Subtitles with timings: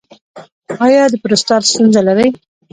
[0.85, 2.27] ایا د پروستات ستونزه لرئ؟